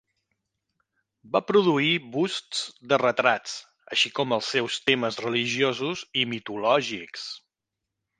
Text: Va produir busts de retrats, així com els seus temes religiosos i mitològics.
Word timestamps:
Va 1.35 1.41
produir 1.49 1.91
busts 2.15 2.63
de 2.93 2.99
retrats, 3.01 3.53
així 3.95 4.11
com 4.21 4.33
els 4.39 4.49
seus 4.55 4.79
temes 4.89 5.21
religiosos 5.27 6.03
i 6.23 6.25
mitològics. 6.33 7.29